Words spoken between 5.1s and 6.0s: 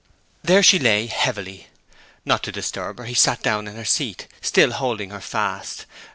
her fast.